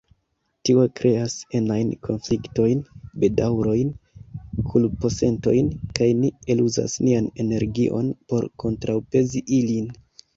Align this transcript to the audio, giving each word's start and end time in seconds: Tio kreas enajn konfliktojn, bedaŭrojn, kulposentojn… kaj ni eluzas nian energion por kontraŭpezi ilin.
Tio 0.67 0.83
kreas 0.99 1.33
enajn 1.57 1.89
konfliktojn, 2.07 2.79
bedaŭrojn, 3.23 3.91
kulposentojn… 4.71 5.69
kaj 5.99 6.07
ni 6.23 6.31
eluzas 6.55 6.97
nian 7.09 7.29
energion 7.45 8.09
por 8.33 8.49
kontraŭpezi 8.65 9.43
ilin. 9.59 9.93